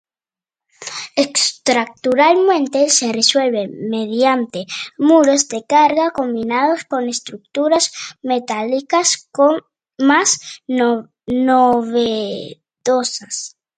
[1.15, 4.65] Estructuralmente se resuelve mediante
[4.97, 7.91] muros de carga combinados con estructuras
[8.23, 9.29] metálicas
[9.99, 13.57] más novedosas.